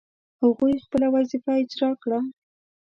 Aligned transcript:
هغوی 0.41 0.83
خپله 0.85 1.07
وظیفه 1.15 1.51
اجرا 1.61 1.91
کړه. 2.01 2.19